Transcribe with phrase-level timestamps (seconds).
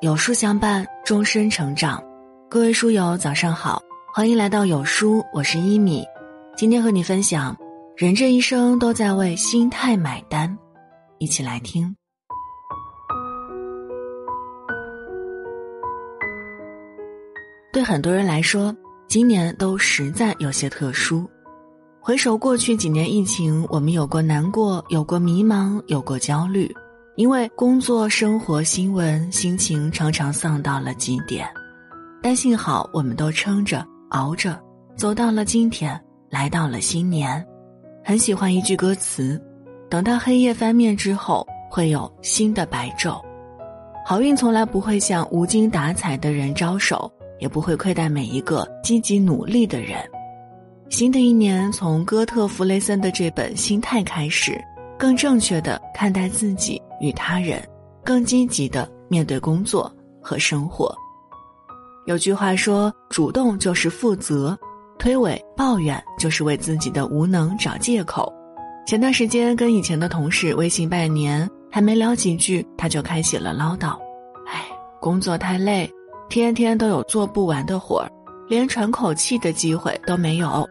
[0.00, 2.00] 有书相伴，终身成长。
[2.48, 3.82] 各位书友，早上好，
[4.14, 6.04] 欢迎来到有书，我是一米。
[6.56, 7.56] 今天和你分享，
[7.96, 10.56] 人这一生都在为心态买单，
[11.18, 11.92] 一起来听。
[17.72, 18.72] 对很多人来说，
[19.08, 21.28] 今年都实在有些特殊。
[21.98, 26.72] 回首过去几年疫情，我们有过难过，有过迷茫，有过焦虑。
[27.18, 31.44] 因为工作、生活、新闻，心情常常丧到了极点，
[32.22, 34.56] 但幸好我们都撑着、熬着，
[34.94, 36.00] 走到了今天，
[36.30, 37.44] 来到了新年。
[38.04, 39.36] 很喜欢一句歌词
[39.90, 43.20] ：“等到黑夜翻面之后，会有新的白昼。”
[44.06, 47.10] 好运从来不会向无精打采的人招手，
[47.40, 49.98] 也不会亏待每一个积极努力的人。
[50.88, 54.56] 新的一年，从哥特弗雷森的这本《心态》开始。
[54.96, 57.62] 更正确的看待自己与他人，
[58.04, 60.94] 更积极的面对工作和生活。
[62.06, 64.58] 有句话说：“主动就是负责，
[64.98, 68.32] 推诿抱怨就是为自己的无能找借口。”
[68.86, 73.94] 前段时间跟以前的同事微信拜年，还没聊几句，他就开启了唠叨
[74.48, 74.64] ：“哎，
[74.98, 75.90] 工作太累，
[76.30, 78.10] 天天都有做不完的活儿，
[78.48, 80.66] 连喘口气的机会都没有。”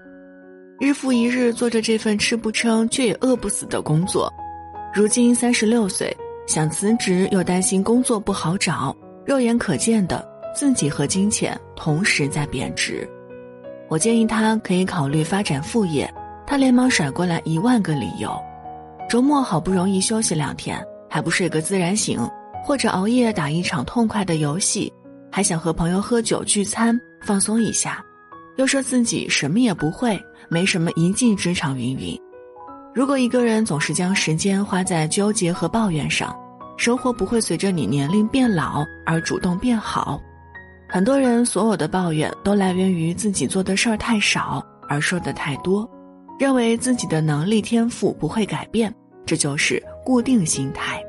[0.82, 4.32] 日复一日做着这份吃不撑却也饿不死的工作，
[4.98, 6.12] 如今三十六岁，
[6.48, 13.08] 想辞职又担心工作不好找，肉眼可见的自己和金钱同时在贬值。
[13.90, 16.12] 我建议他可以考虑发展副业，
[16.48, 18.36] 他连忙甩过来一万个理由。
[19.08, 22.20] 周末好不容易休息两天，还不睡个自然醒，
[22.66, 24.92] 或者熬夜打一场痛快的游戏，
[25.32, 28.04] 还想和朋友喝酒聚餐放松一下。
[28.56, 32.20] 又说自己什么也不会，没什么一技之长，云云。
[32.98, 36.36] 如果一个人总是将时间花在纠结和抱怨上，
[36.78, 40.20] 生活不会随着你年龄变老而主动变好。
[40.90, 45.88] 很多人所有的抱怨都来源于自己做的事儿太少而说的太多，
[46.40, 48.92] 认为自己的能力天赋不会改变，
[49.28, 51.00] 这就是固定心态。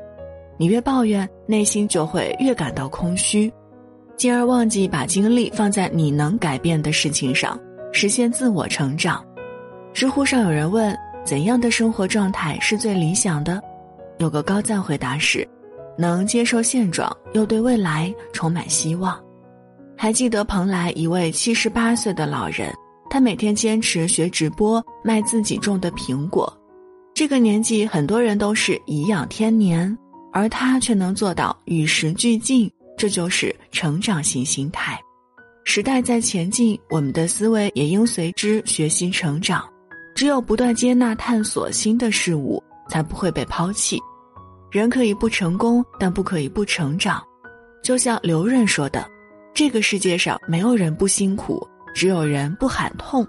[0.57, 3.51] 你越抱怨，内心就会越感到空虚。
[4.15, 7.59] 进而忘记把精力放在你能改变的事情上，
[7.91, 9.25] 实现自我成长。
[9.91, 10.95] 知乎上有人问：
[11.25, 13.61] 怎样的生活状态是最理想的？
[14.17, 15.47] 有个高赞回答是：
[15.97, 19.17] 能接受现状，又对未来充满希望。
[19.97, 22.73] 还记得蓬莱一位七十八岁的老人，
[23.09, 26.51] 他每天坚持学直播卖自己种的苹果。
[27.13, 29.97] 这个年纪，很多人都是颐养天年，
[30.31, 32.71] 而他却能做到与时俱进。
[32.97, 34.99] 这就是成长型心态，
[35.63, 39.63] 时代在前进，我们的思维也应随之学习成长。
[40.19, 43.97] 只有不断接纳、探索新的事物，才不会被抛弃。
[44.69, 47.23] 人可以不成功，但不可以不成长。
[47.81, 49.09] 就像刘润说的
[49.55, 51.65] ：“这个世界上没有人不辛苦，
[51.95, 53.25] 只有人不喊痛。”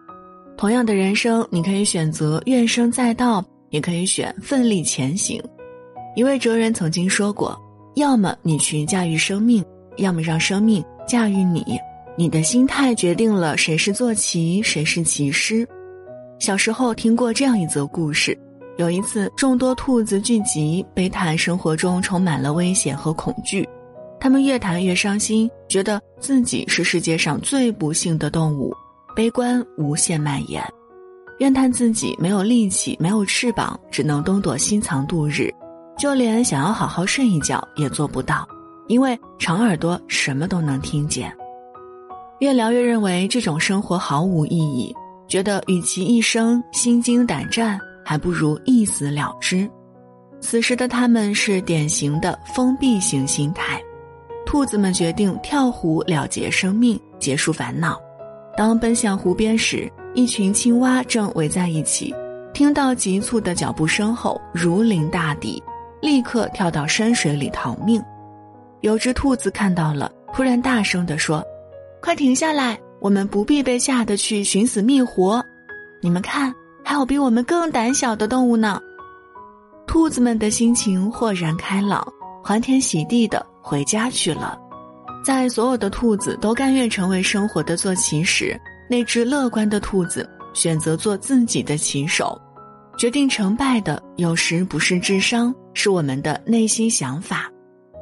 [0.59, 5.41] 同样的人生，你可以选择怨声载道，也可以选奋力前行。
[6.17, 7.57] 一位哲人曾经说过。
[7.95, 9.65] 要么你去驾驭生命，
[9.99, 11.65] 要么让生命驾驭你。
[12.19, 15.65] 你的心态决定了谁是坐骑，谁是骑师。
[16.41, 18.37] 小时候听过这样一则故事：
[18.79, 23.69] 有一次，众多兔子聚集，悲叹生活中充满了危险和恐惧。
[24.19, 28.75] 他们越谈越伤心，觉得自己是世界上最不幸的动物，
[29.15, 30.65] 悲观无限蔓延，
[31.41, 35.53] 怨叹自己没有力气，没有翅膀，只能东躲西藏度日。
[35.99, 38.49] 就连想要好好睡一觉也做不到，
[38.89, 41.31] 因为长耳朵什么都能听见。
[42.39, 44.95] 越聊越认为这种生活毫无意义，
[45.31, 49.71] 觉得与其一生心惊胆战，还不如一死了之。
[50.41, 53.81] 此时的他们是典型的封闭型心态。
[54.45, 57.97] 兔子们决定跳湖了结生命，结束烦恼。
[58.57, 62.13] 当奔向湖边时，一群青蛙正围在一起，
[62.53, 65.63] 听到急促的脚步声后，如临大敌。
[66.01, 68.03] 立刻跳到深水里逃命，
[68.81, 71.45] 有只兔子看到了，突然大声地说
[72.01, 72.81] ：“快停下来！
[73.01, 75.45] 我们不必被吓得去寻死觅活。
[76.01, 76.55] 你们看，
[76.85, 78.81] 还有比我们更胆小的动物呢。”
[79.87, 82.07] 兔子们的心情豁然开朗，
[82.45, 84.59] 欢天喜地的回家去了。
[85.25, 88.59] 在所有的兔子都甘愿成为生活的坐骑时，
[88.89, 92.41] 那只乐观的兔子选择做自己的骑手。
[92.97, 97.51] 决定成败的有时不是智商，是我们的内心想法。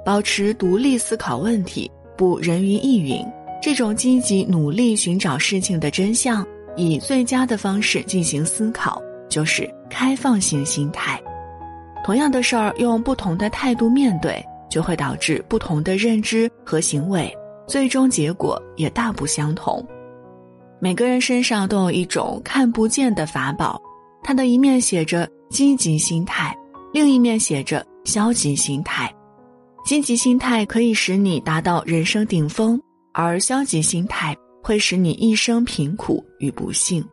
[0.04, 3.24] 保持独立思考问题，不人云亦云。
[3.60, 6.46] 这种积极努力寻找事情的真相，
[6.76, 11.20] 以最佳的方式进行思考，就是开放性心态。
[12.05, 17.31] 同样的事儿，用不同的态度面对，就会导致不同的认知和行为，
[17.66, 19.84] 最终结果也大不相同。
[20.81, 23.81] 每个人身上都有一种看不见的法宝，
[24.22, 26.56] 它的一面写着积极心态，
[26.93, 29.12] 另一面写着消极心态。
[29.84, 32.81] 积极心态可以使你达到人生顶峰，
[33.20, 37.05] 而消极心态会使你一生贫苦与不幸。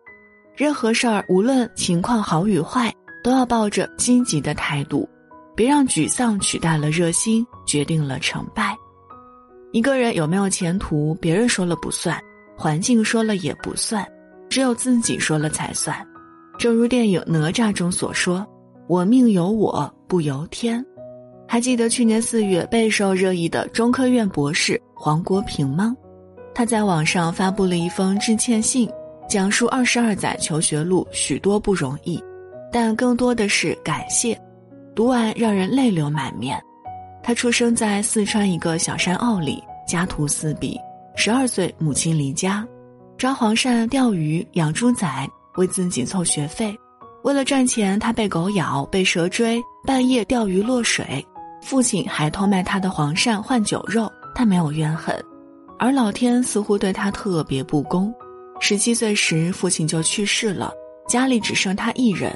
[0.55, 2.93] 任何事儿，无论情况好与坏，
[3.23, 5.09] 都要抱着积极的态度，
[5.55, 8.77] 别让沮丧取代了热心，决定了成败。
[9.71, 12.21] 一个人有没有前途，别人说了不算。
[12.55, 14.07] 环境说了也不算，
[14.47, 16.07] 只有自己说了才算。
[16.59, 18.45] 正如电影《哪吒》中所说
[18.87, 20.85] ：“我命由我不由天。”
[21.47, 25.95] 还记得去年四月备受热议的中科院博士黄国平吗？
[26.53, 28.89] 他在网上发布了一封致歉信，
[29.29, 32.21] 讲述二十二载求学路许多不容易，
[32.71, 34.39] 但更多的是感谢。
[34.95, 36.61] 读完让人泪流满面。
[37.21, 40.79] 他出生在四川一个小山坳里，家徒四壁。
[41.15, 42.65] 十二岁，母亲离家，
[43.17, 45.07] 抓黄鳝、钓鱼、养猪仔，
[45.57, 46.75] 为自己凑学费。
[47.23, 51.25] 为了赚钱，他被狗咬、被蛇追，半夜钓鱼落水。
[51.65, 55.15] 父亲还偷卖他的黄鳝换酒肉，他没有怨恨。
[55.79, 58.13] 而老天似乎对他特别不公。
[58.59, 60.71] 十七岁时，父亲就去世了，
[61.09, 62.31] 家里只剩他一人。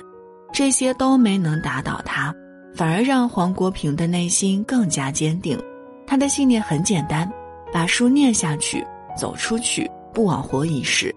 [0.51, 2.33] 这些都没能打倒他，
[2.73, 5.55] 反而让黄国平的内心更加坚定。
[6.07, 7.31] 他的信念很简单。
[7.71, 8.83] 把书念下去，
[9.15, 11.13] 走出去，不枉活一世。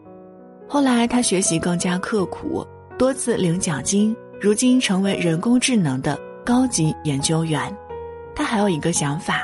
[0.68, 2.62] 后来他学习更加刻苦，
[2.98, 7.74] 多次领奖金，如今成为人工智能的高级研究员。
[8.34, 9.42] 他还有一个想法：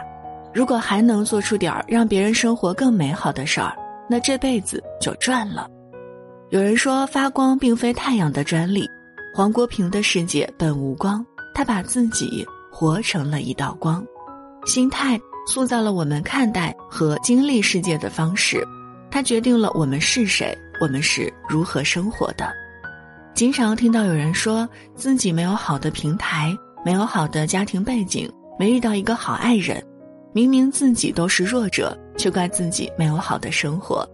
[0.52, 3.76] 如果还能做出点儿让别人生活更美好的事儿，
[4.08, 5.68] 那这辈子就赚了。
[6.50, 8.88] 有人说发光并非太阳的专利，
[9.34, 11.24] 黄国平的世界本无光，
[11.54, 14.04] 他把自己活成了一道光，
[14.66, 15.18] 心态。
[15.50, 18.62] 塑造了我们看待和经历世界的方式，
[19.10, 22.52] 它决定了我们是谁，我们是如何生活的。
[23.32, 26.54] 经常听到有人说自己没有好的平台，
[26.84, 29.82] 没有好的家庭背景，没遇到一个好爱人，
[30.32, 34.08] 明明自己都是弱者，却怪自己没有好的生活。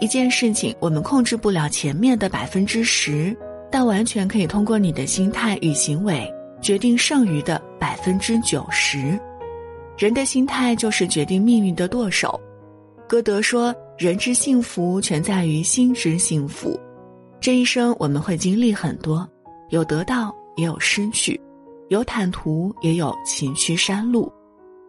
[0.00, 3.36] 一件事情我们控制不了前面的百分之十，
[3.70, 6.30] 但完全可以通过你的心态与行为
[6.60, 9.18] 决定剩余的百分之九十。
[9.98, 12.40] 人的心态就是决定命运的舵手。
[13.06, 16.78] 歌德说：“人之幸福全在于心之幸福。”
[17.40, 19.28] 这一生我们会经历很多，
[19.70, 21.38] 有得到也有失去，
[21.90, 24.32] 有坦途也有崎岖山路。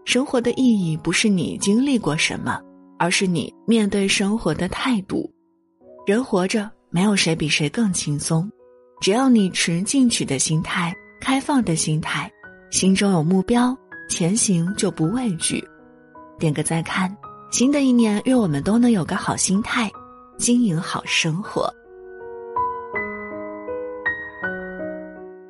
[0.06, 2.62] 生活的意义不是你经历过什么，
[3.00, 5.28] 而是你面对生活的态度。
[6.06, 8.48] 人活着，没有谁比谁更轻松。
[9.02, 12.32] 只要你持进取的心态、开放的心态，
[12.70, 13.76] 心中有目标。
[14.08, 15.64] 前行就不畏惧，
[16.38, 17.16] 点个再看。
[17.52, 19.90] 新的一年，愿我们都能有个好心态，
[20.38, 21.74] 经营好生活。